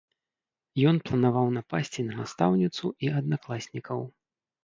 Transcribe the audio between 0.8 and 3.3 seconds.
Ён планаваў напасці на настаўніцу і